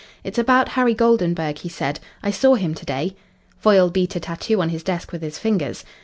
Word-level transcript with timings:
"It's 0.23 0.39
about 0.39 0.69
Harry 0.69 0.95
Goldenburg," 0.95 1.59
he 1.59 1.69
said. 1.69 1.99
"I 2.23 2.31
saw 2.31 2.55
him 2.55 2.73
to 2.73 2.85
day." 2.87 3.15
Foyle 3.59 3.91
beat 3.91 4.15
a 4.15 4.19
tattoo 4.19 4.59
on 4.59 4.69
his 4.69 4.81
desk 4.81 5.11
with 5.11 5.21
his 5.21 5.37
fingers. 5.37 5.85